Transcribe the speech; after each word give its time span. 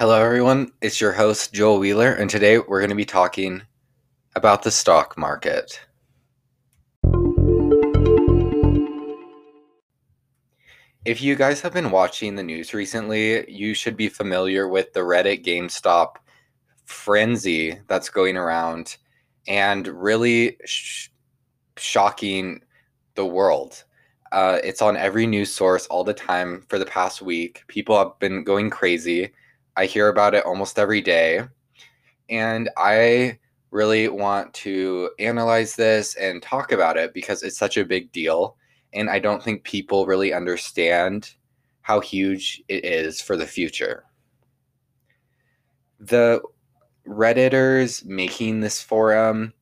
Hello, 0.00 0.18
everyone. 0.18 0.72
It's 0.80 0.98
your 0.98 1.12
host, 1.12 1.52
Joel 1.52 1.78
Wheeler, 1.78 2.14
and 2.14 2.30
today 2.30 2.56
we're 2.56 2.80
going 2.80 2.88
to 2.88 2.96
be 2.96 3.04
talking 3.04 3.60
about 4.34 4.62
the 4.62 4.70
stock 4.70 5.18
market. 5.18 5.78
If 11.04 11.20
you 11.20 11.36
guys 11.36 11.60
have 11.60 11.74
been 11.74 11.90
watching 11.90 12.34
the 12.34 12.42
news 12.42 12.72
recently, 12.72 13.44
you 13.50 13.74
should 13.74 13.94
be 13.94 14.08
familiar 14.08 14.68
with 14.68 14.90
the 14.94 15.00
Reddit 15.00 15.44
GameStop 15.44 16.14
frenzy 16.86 17.78
that's 17.86 18.08
going 18.08 18.38
around 18.38 18.96
and 19.48 19.86
really 19.86 20.56
sh- 20.64 21.10
shocking 21.76 22.62
the 23.16 23.26
world. 23.26 23.84
Uh, 24.32 24.60
it's 24.64 24.80
on 24.80 24.96
every 24.96 25.26
news 25.26 25.52
source 25.52 25.86
all 25.88 26.04
the 26.04 26.14
time 26.14 26.64
for 26.70 26.78
the 26.78 26.86
past 26.86 27.20
week. 27.20 27.64
People 27.68 27.98
have 27.98 28.18
been 28.18 28.44
going 28.44 28.70
crazy. 28.70 29.30
I 29.76 29.86
hear 29.86 30.08
about 30.08 30.34
it 30.34 30.44
almost 30.44 30.78
every 30.78 31.00
day. 31.00 31.42
And 32.28 32.70
I 32.76 33.38
really 33.70 34.08
want 34.08 34.52
to 34.54 35.10
analyze 35.18 35.76
this 35.76 36.14
and 36.16 36.42
talk 36.42 36.72
about 36.72 36.96
it 36.96 37.14
because 37.14 37.42
it's 37.42 37.58
such 37.58 37.76
a 37.76 37.84
big 37.84 38.10
deal. 38.12 38.56
And 38.92 39.08
I 39.08 39.18
don't 39.18 39.42
think 39.42 39.62
people 39.64 40.06
really 40.06 40.32
understand 40.32 41.34
how 41.82 42.00
huge 42.00 42.62
it 42.68 42.84
is 42.84 43.20
for 43.20 43.36
the 43.36 43.46
future. 43.46 44.04
The 45.98 46.40
Redditors 47.06 48.04
making 48.04 48.60
this 48.60 48.82
forum, 48.82 49.52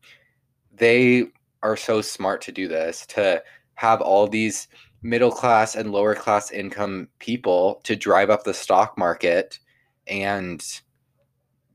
they 0.75 1.27
are 1.63 1.77
so 1.77 2.01
smart 2.01 2.41
to 2.43 2.53
do 2.53 2.69
this, 2.69 3.07
to 3.07 3.43
have 3.75 4.01
all 4.01 4.27
these 4.27 4.69
middle 5.03 5.31
class 5.31 5.77
and 5.77 5.93
lower 5.93 6.15
class 6.15 6.51
income 6.51 7.09
people 7.19 7.81
to 7.85 7.95
drive 7.95 8.31
up 8.31 8.45
the 8.45 8.55
stock 8.55 8.99
market 8.99 9.59
and 10.09 10.65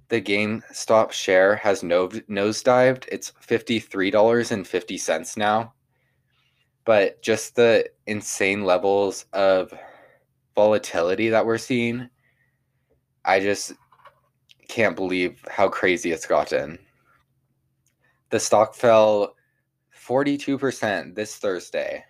the 0.10 0.22
GameStop 0.22 1.12
share 1.12 1.56
has 1.56 1.84
no 1.84 2.08
nosedived. 2.08 3.06
It's 3.12 3.32
$53.50 3.48 5.38
now. 5.38 5.74
But 6.86 7.22
just 7.22 7.56
the 7.56 7.90
insane 8.08 8.66
levels 8.66 9.26
of 9.32 9.74
volatility 10.56 11.30
that 11.30 11.46
we're 11.46 11.58
seeing, 11.58 12.10
I 13.24 13.40
just 13.40 13.74
can't 14.68 14.96
believe 14.96 15.46
how 15.50 15.70
crazy 15.70 16.12
it's 16.12 16.26
gotten. 16.26 16.80
The 18.34 18.40
stock 18.40 18.74
fell 18.74 19.36
42% 20.08 21.14
this 21.14 21.36
Thursday. 21.36 22.04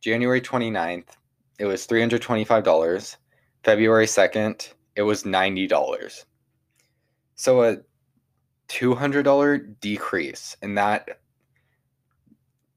January 0.00 0.40
29th, 0.40 1.16
it 1.58 1.64
was 1.64 1.84
$325. 1.84 3.16
February 3.64 4.06
2nd, 4.06 4.72
it 4.94 5.02
was 5.02 5.24
$90. 5.24 6.24
So 7.34 7.64
a 7.64 7.78
$200 8.68 9.80
decrease 9.80 10.56
in 10.62 10.76
that 10.76 11.18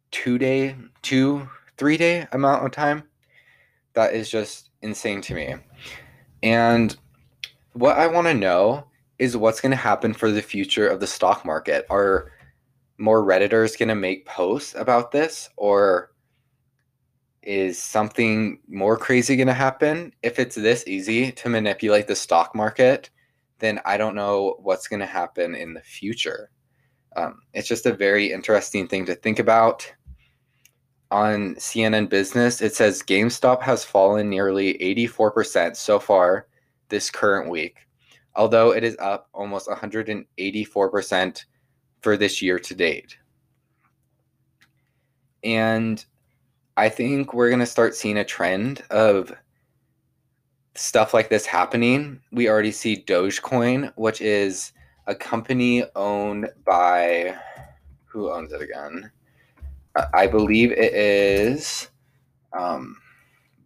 two 0.09 0.39
day, 0.39 0.75
two, 1.03 1.47
three 1.77 1.97
day 1.97 2.25
amount 2.31 2.65
of 2.65 2.71
time, 2.71 3.03
that 3.93 4.15
is 4.15 4.27
just 4.27 4.71
insane 4.81 5.21
to 5.21 5.35
me. 5.35 5.53
And 6.41 6.97
what 7.73 7.95
I 7.95 8.07
want 8.07 8.25
to 8.25 8.33
know 8.33 8.87
is 9.19 9.37
what's 9.37 9.61
going 9.61 9.69
to 9.69 9.75
happen 9.75 10.15
for 10.15 10.31
the 10.31 10.41
future 10.41 10.87
of 10.87 10.99
the 10.99 11.05
stock 11.05 11.45
market. 11.45 11.85
Are 11.91 12.31
more 12.97 13.23
Redditors 13.23 13.78
going 13.78 13.89
to 13.89 13.95
make 13.95 14.25
posts 14.25 14.75
about 14.75 15.11
this? 15.11 15.50
Or 15.57 16.11
is 17.44 17.81
something 17.81 18.59
more 18.67 18.97
crazy 18.97 19.35
going 19.35 19.47
to 19.47 19.53
happen? 19.53 20.13
If 20.23 20.39
it's 20.39 20.56
this 20.56 20.83
easy 20.88 21.31
to 21.33 21.50
manipulate 21.50 22.07
the 22.07 22.16
stock 22.16 22.56
market, 22.56 23.09
then 23.59 23.79
I 23.85 23.97
don't 23.97 24.16
know 24.16 24.57
what's 24.61 24.88
going 24.88 25.00
to 25.00 25.06
happen 25.06 25.56
in 25.56 25.73
the 25.73 25.81
future. 25.81 26.50
Um, 27.16 27.41
it's 27.53 27.67
just 27.67 27.85
a 27.85 27.94
very 27.94 28.31
interesting 28.31 28.88
thing 28.88 29.06
to 29.06 29.16
think 29.16 29.39
about. 29.39 29.91
On 31.12 31.56
CNN 31.56 32.09
Business, 32.09 32.62
it 32.62 32.75
says 32.75 33.03
GameStop 33.03 33.62
has 33.62 33.85
fallen 33.85 34.29
nearly 34.29 34.73
84% 34.79 35.75
so 35.75 36.00
far 36.00 36.47
this 36.89 37.09
current 37.09 37.50
week, 37.50 37.77
although 38.35 38.72
it 38.72 38.83
is 38.83 38.97
up 39.00 39.29
almost 39.33 39.69
184% 39.69 41.45
for 42.05 42.16
this 42.16 42.39
year 42.39 42.59
to 42.59 42.75
date. 42.75 43.17
And 45.43 46.05
I 46.77 46.88
think 46.88 47.33
we're 47.33 47.49
going 47.49 47.61
to 47.61 47.66
start 47.66 47.95
seeing 47.95 48.19
a 48.19 48.23
trend 48.23 48.83
of 48.91 49.33
stuff 50.75 51.15
like 51.15 51.29
this 51.29 51.47
happening. 51.47 52.21
We 52.31 52.47
already 52.47 52.71
see 52.71 53.03
Dogecoin, 53.03 53.91
which 53.95 54.21
is 54.21 54.71
a 55.07 55.15
company 55.15 55.83
owned 55.95 56.47
by 56.63 57.35
who 58.05 58.31
owns 58.31 58.53
it 58.53 58.61
again? 58.61 59.09
I 60.13 60.27
believe 60.27 60.73
it 60.73 60.94
is 60.94 61.89
um, 62.53 62.97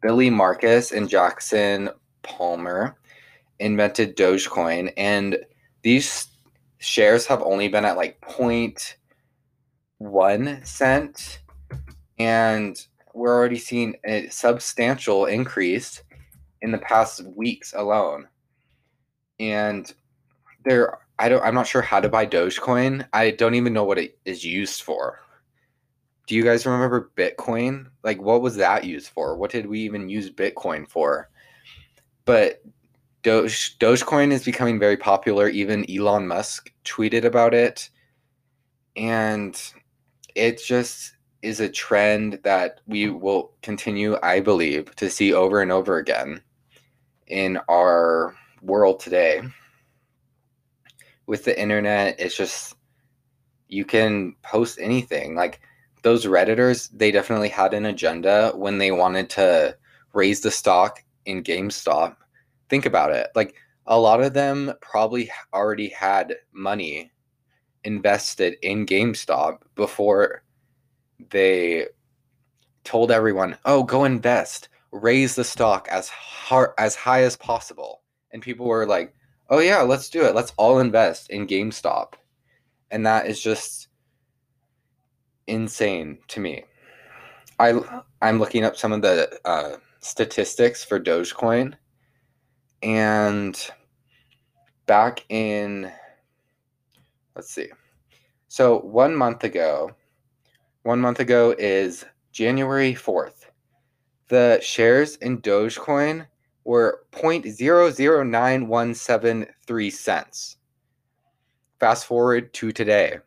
Billy 0.02 0.30
Markus 0.30 0.94
and 0.94 1.10
Jackson 1.10 1.90
Palmer 2.22 2.96
invented 3.60 4.16
Dogecoin, 4.16 4.94
and 4.96 5.40
these 5.82 6.30
shares 6.80 7.28
have 7.28 7.44
only 7.44 7.68
been 7.68 7.86
at 7.86 7.98
like 7.98 8.20
0.1 8.22 10.66
cent, 10.66 11.42
and 12.18 12.88
we're 13.14 13.38
already 13.38 13.58
seeing 13.58 13.96
a 14.06 14.28
substantial 14.30 15.26
increase 15.26 16.02
in 16.62 16.72
the 16.72 16.78
past 16.80 17.24
weeks 17.36 17.74
alone. 17.76 18.28
And 19.40 19.94
there 20.66 21.00
I 21.18 21.30
don't 21.30 21.44
I'm 21.44 21.56
not 21.56 21.68
sure 21.68 21.82
how 21.82 22.00
to 22.00 22.10
buy 22.10 22.26
Dogecoin. 22.26 23.08
I 23.14 23.32
don't 23.32 23.56
even 23.56 23.74
know 23.74 23.84
what 23.84 24.00
it 24.00 24.18
is 24.26 24.44
used 24.44 24.82
for. 24.82 25.20
Do 26.28 26.36
you 26.36 26.44
guys 26.44 26.66
remember 26.66 27.12
Bitcoin? 27.16 27.88
Like 28.04 28.22
what 28.22 28.42
was 28.42 28.56
that 28.58 28.84
used 28.84 29.10
for? 29.10 29.36
What 29.36 29.52
did 29.52 29.66
we 29.66 29.80
even 29.82 30.10
use 30.10 30.30
Bitcoin 30.30 30.88
for? 30.88 31.30
But 32.26 32.62
Doge 33.22 33.78
Dogecoin 33.80 34.32
is 34.32 34.46
becoming 34.46 34.80
very 34.80 34.98
popular. 34.98 35.50
Even 35.50 35.90
Elon 35.90 36.28
Musk 36.28 36.72
tweeted 36.86 37.26
about 37.26 37.54
it. 37.54 37.90
And 38.96 39.62
it 40.36 40.62
just 40.64 41.14
is 41.42 41.60
a 41.60 41.70
trend 41.70 42.40
that 42.44 42.82
we 42.88 43.10
will 43.10 43.52
continue, 43.62 44.18
I 44.22 44.40
believe, 44.40 44.96
to 44.96 45.10
see 45.10 45.34
over 45.34 45.62
and 45.62 45.72
over 45.72 45.98
again 45.98 46.42
in 47.28 47.60
our 47.70 48.36
world 48.62 49.00
today. 49.00 49.42
With 51.28 51.46
the 51.46 51.60
internet, 51.60 52.20
it's 52.20 52.36
just 52.36 52.76
you 53.68 53.86
can 53.86 54.36
post 54.42 54.80
anything. 54.82 55.36
Like 55.36 55.62
those 56.02 56.26
Redditors, 56.26 56.90
they 56.94 57.12
definitely 57.12 57.50
had 57.50 57.74
an 57.74 57.86
agenda 57.86 58.52
when 58.56 58.78
they 58.78 58.92
wanted 58.92 59.30
to 59.32 59.78
raise 60.14 60.42
the 60.42 60.52
stock 60.52 61.04
in 61.26 61.44
GameStop. 61.44 62.16
Think 62.70 62.86
about 62.86 63.12
it. 63.12 63.30
Like 63.36 63.56
a 63.88 64.00
lot 64.00 64.22
of 64.22 64.34
them 64.34 64.74
probably 64.82 65.32
already 65.54 65.90
had 65.90 66.36
money 66.52 67.12
invested 67.84 68.58
in 68.62 68.86
GameStop 68.86 69.60
before 69.76 70.44
they 71.32 71.88
told 72.84 73.12
everyone, 73.12 73.58
"Oh, 73.66 73.84
go 73.84 74.06
invest, 74.06 74.70
raise 74.92 75.36
the 75.36 75.44
stock 75.44 75.88
as 75.90 76.10
hard 76.10 76.72
as 76.78 76.96
high 76.96 77.24
as 77.24 77.36
possible." 77.36 78.02
And 78.32 78.42
people 78.42 78.66
were 78.68 78.86
like, 78.86 79.14
"Oh 79.50 79.60
yeah, 79.60 79.82
let's 79.82 80.10
do 80.10 80.26
it. 80.26 80.36
Let's 80.36 80.54
all 80.58 80.80
invest 80.80 81.30
in 81.30 81.48
GameStop." 81.48 82.14
And 82.92 83.06
that 83.06 83.28
is 83.28 83.42
just 83.42 83.88
insane 85.48 86.20
to 86.30 86.40
me. 86.40 86.66
I 87.60 87.80
I'm 88.22 88.40
looking 88.40 88.64
up 88.64 88.78
some 88.78 88.92
of 88.92 89.02
the 89.02 89.40
uh, 89.46 89.78
statistics 90.00 90.84
for 90.84 91.00
Dogecoin, 91.00 91.76
and 92.84 93.72
back 94.86 95.26
in 95.30 95.92
let's 97.36 97.52
see, 97.52 97.70
so 98.48 98.80
one 98.80 99.16
month 99.16 99.44
ago, 99.44 99.92
one 100.84 101.00
month 101.00 101.20
ago 101.20 101.56
is 101.58 102.06
January 102.32 102.94
fourth. 102.94 103.50
The 104.30 104.60
shares 104.62 105.16
in 105.18 105.42
Dogecoin 105.42 106.26
were 106.64 107.04
0.009173 107.14 109.92
cents. 109.92 110.56
Fast 111.80 112.06
forward 112.06 112.54
to 112.54 112.72
today. 112.72 113.18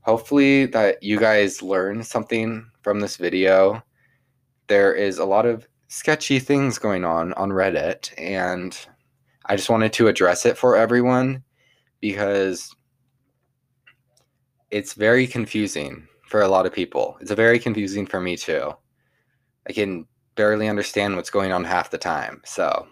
hopefully 0.00 0.66
that 0.66 1.02
you 1.02 1.18
guys 1.18 1.62
learn 1.62 2.02
something 2.02 2.68
from 2.82 3.00
this 3.00 3.16
video. 3.16 3.82
There 4.66 4.94
is 4.94 5.18
a 5.18 5.24
lot 5.24 5.46
of 5.46 5.66
sketchy 5.88 6.38
things 6.38 6.78
going 6.78 7.04
on 7.04 7.32
on 7.34 7.50
Reddit 7.50 8.12
and 8.18 8.78
I 9.46 9.56
just 9.56 9.70
wanted 9.70 9.92
to 9.94 10.08
address 10.08 10.44
it 10.44 10.58
for 10.58 10.76
everyone 10.76 11.42
because 12.00 12.74
it's 14.70 14.92
very 14.92 15.26
confusing 15.26 16.06
for 16.26 16.42
a 16.42 16.48
lot 16.48 16.66
of 16.66 16.72
people. 16.74 17.16
It's 17.20 17.32
very 17.32 17.58
confusing 17.58 18.04
for 18.06 18.20
me 18.20 18.36
too. 18.36 18.74
I 19.66 19.72
can 19.72 20.06
barely 20.34 20.68
understand 20.68 21.16
what's 21.16 21.30
going 21.30 21.52
on 21.52 21.64
half 21.64 21.90
the 21.90 21.98
time. 21.98 22.42
So 22.44 22.86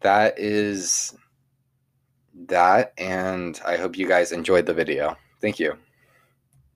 that 0.00 0.38
is 0.38 1.16
that, 2.48 2.92
and 2.98 3.60
I 3.64 3.76
hope 3.76 3.96
you 3.96 4.08
guys 4.08 4.32
enjoyed 4.32 4.66
the 4.66 4.74
video. 4.74 5.16
Thank 5.40 5.60
you. 5.60 5.78